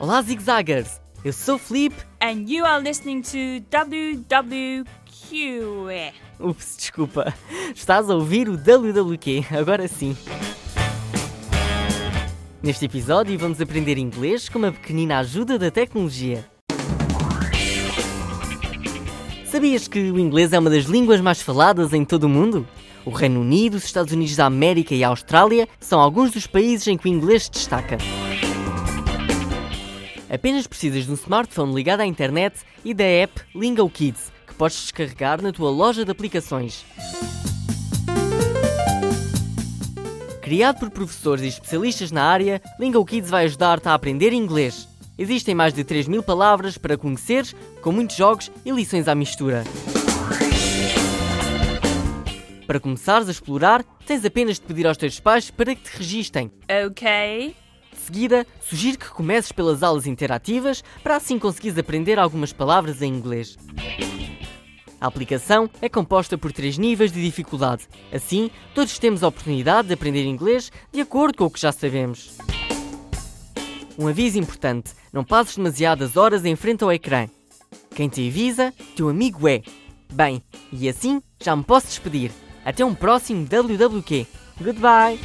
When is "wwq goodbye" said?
83.46-85.18